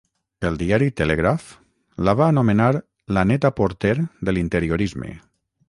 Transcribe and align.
El 0.47 0.55
diari 0.61 0.87
Telegraph 1.01 1.51
la 2.09 2.15
va 2.21 2.31
anomenar 2.35 2.71
la 3.19 3.27
"Net-a-Porter 3.33 3.95
de 4.03 4.37
l'interiorisme". 4.37 5.15